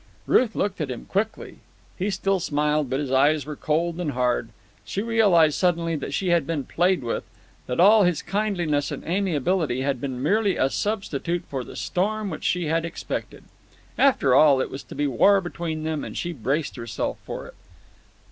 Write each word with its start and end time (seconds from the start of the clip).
Ruth 0.25 0.55
looked 0.55 0.81
at 0.81 0.89
him 0.89 1.05
quickly. 1.05 1.59
He 1.95 2.09
still 2.09 2.39
smiled, 2.39 2.89
but 2.89 2.99
his 2.99 3.11
eyes 3.11 3.45
were 3.45 3.55
cold 3.55 3.99
and 3.99 4.13
hard. 4.13 4.49
She 4.83 5.03
realized 5.03 5.59
suddenly 5.59 5.95
that 5.95 6.11
she 6.11 6.29
had 6.29 6.47
been 6.47 6.63
played 6.63 7.03
with, 7.03 7.23
that 7.67 7.79
all 7.79 8.01
his 8.01 8.23
kindliness 8.23 8.89
and 8.89 9.03
amiability 9.03 9.81
had 9.81 10.01
been 10.01 10.23
merely 10.23 10.57
a 10.57 10.71
substitute 10.71 11.43
for 11.47 11.63
the 11.63 11.75
storm 11.75 12.31
which 12.31 12.43
she 12.45 12.65
had 12.65 12.83
expected. 12.83 13.43
After 13.95 14.33
all, 14.33 14.59
it 14.59 14.71
was 14.71 14.81
to 14.85 14.95
be 14.95 15.05
war 15.05 15.39
between 15.39 15.83
them, 15.83 16.03
and 16.03 16.17
she 16.17 16.33
braced 16.33 16.77
herself 16.77 17.19
for 17.23 17.45
it! 17.45 17.53